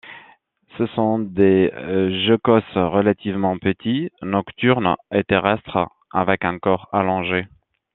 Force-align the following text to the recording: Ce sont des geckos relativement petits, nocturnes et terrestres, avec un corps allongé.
Ce 0.79 0.87
sont 0.95 1.19
des 1.19 1.71
geckos 2.25 2.63
relativement 2.73 3.59
petits, 3.59 4.09
nocturnes 4.23 4.95
et 5.13 5.23
terrestres, 5.23 5.89
avec 6.11 6.43
un 6.43 6.57
corps 6.57 6.89
allongé. 6.91 7.45